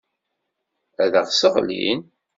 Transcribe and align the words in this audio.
Ad 1.03 1.13
aɣ-sseɣlin. 1.19 2.01